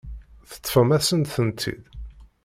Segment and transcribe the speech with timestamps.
[0.49, 1.83] Teṭṭfem-asent-tent-id.